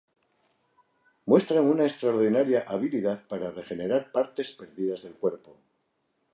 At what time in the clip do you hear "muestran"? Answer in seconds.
1.31-1.67